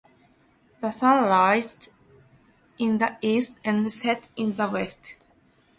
[0.81, 1.89] The sun rises
[2.79, 5.15] in the east and sets in the west.